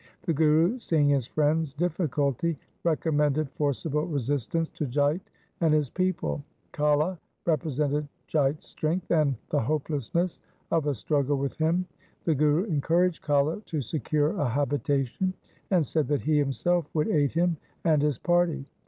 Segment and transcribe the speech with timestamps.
[0.23, 5.21] The Guru, seeing his friends' difficulty, recommended forcible resistance to Jait
[5.59, 6.43] and his people.
[6.71, 10.39] Kala represented J ait's strength and the hopelessness
[10.71, 11.85] of a struggle with him.
[12.23, 15.35] The Guru encouraged Kala to secure a habitation,
[15.69, 18.65] and said that he himself would aid him and his party.